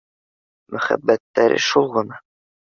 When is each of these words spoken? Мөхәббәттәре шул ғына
Мөхәббәттәре 0.75 1.61
шул 1.67 1.93
ғына 1.99 2.19